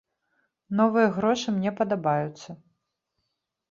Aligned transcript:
Новыя 0.79 1.07
грошы 1.19 1.47
мне 1.59 1.71
падабаюцца. 1.83 2.61